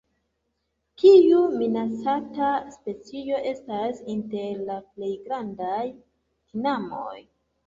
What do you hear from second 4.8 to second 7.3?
plej grandaj tinamoj.